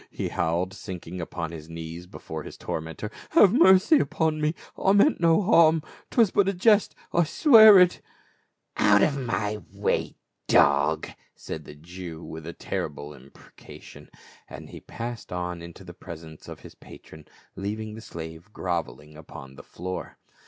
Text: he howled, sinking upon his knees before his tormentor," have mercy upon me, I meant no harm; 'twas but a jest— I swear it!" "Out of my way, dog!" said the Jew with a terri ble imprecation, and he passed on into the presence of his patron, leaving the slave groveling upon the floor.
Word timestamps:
he 0.09 0.29
howled, 0.29 0.73
sinking 0.73 1.21
upon 1.21 1.51
his 1.51 1.69
knees 1.69 2.07
before 2.07 2.41
his 2.41 2.57
tormentor," 2.57 3.11
have 3.37 3.53
mercy 3.53 3.99
upon 3.99 4.41
me, 4.41 4.55
I 4.75 4.93
meant 4.93 5.19
no 5.21 5.43
harm; 5.43 5.83
'twas 6.09 6.31
but 6.31 6.49
a 6.49 6.53
jest— 6.53 6.95
I 7.13 7.23
swear 7.23 7.77
it!" 7.77 8.01
"Out 8.91 9.03
of 9.03 9.15
my 9.15 9.61
way, 9.71 10.15
dog!" 10.47 11.07
said 11.35 11.65
the 11.65 11.75
Jew 11.75 12.23
with 12.23 12.47
a 12.47 12.53
terri 12.55 12.91
ble 12.91 13.13
imprecation, 13.13 14.09
and 14.47 14.71
he 14.71 14.79
passed 14.79 15.31
on 15.31 15.61
into 15.61 15.83
the 15.83 15.93
presence 15.93 16.47
of 16.47 16.61
his 16.61 16.73
patron, 16.73 17.27
leaving 17.55 17.93
the 17.93 18.01
slave 18.01 18.51
groveling 18.51 19.15
upon 19.15 19.53
the 19.53 19.61
floor. 19.61 20.17